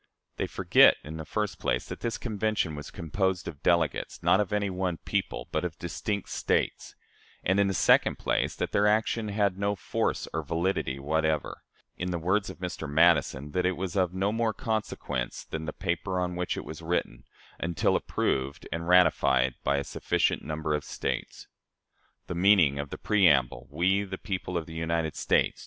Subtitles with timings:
[0.37, 4.51] They forget, in the first place, that this Convention was composed of delegates, not of
[4.51, 6.95] any one people, but of distinct States;
[7.43, 11.61] and, in the second place, that their action had no force or validity whatever
[11.97, 12.89] in the words of Mr.
[12.89, 16.81] Madison, that it was of no more consequence than the paper on which it was
[16.81, 17.25] written
[17.59, 21.47] until approved and ratified by a sufficient number of States.
[22.25, 25.59] The meaning of the preamble, "We, the people of the United States